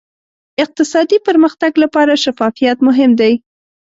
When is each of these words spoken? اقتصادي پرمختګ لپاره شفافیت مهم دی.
اقتصادي 0.63 1.17
پرمختګ 1.27 1.71
لپاره 1.83 2.13
شفافیت 2.23 2.77
مهم 2.87 3.11
دی. 3.19 3.33